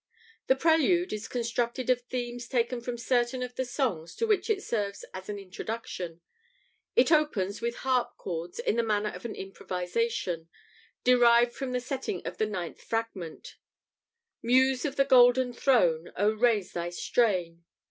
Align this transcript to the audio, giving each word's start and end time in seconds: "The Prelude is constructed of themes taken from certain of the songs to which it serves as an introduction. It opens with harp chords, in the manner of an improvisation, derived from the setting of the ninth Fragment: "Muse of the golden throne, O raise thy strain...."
"The 0.47 0.55
Prelude 0.55 1.13
is 1.13 1.27
constructed 1.27 1.91
of 1.91 2.01
themes 2.01 2.47
taken 2.47 2.81
from 2.81 2.97
certain 2.97 3.43
of 3.43 3.53
the 3.53 3.65
songs 3.65 4.15
to 4.15 4.25
which 4.25 4.49
it 4.49 4.63
serves 4.63 5.05
as 5.13 5.29
an 5.29 5.37
introduction. 5.37 6.21
It 6.95 7.11
opens 7.11 7.61
with 7.61 7.75
harp 7.85 8.17
chords, 8.17 8.57
in 8.57 8.77
the 8.77 8.81
manner 8.81 9.11
of 9.11 9.25
an 9.25 9.35
improvisation, 9.35 10.49
derived 11.03 11.53
from 11.53 11.71
the 11.71 11.79
setting 11.79 12.25
of 12.25 12.39
the 12.39 12.47
ninth 12.47 12.81
Fragment: 12.81 13.57
"Muse 14.41 14.85
of 14.85 14.95
the 14.95 15.05
golden 15.05 15.53
throne, 15.53 16.11
O 16.17 16.31
raise 16.31 16.71
thy 16.73 16.89
strain...." 16.89 17.63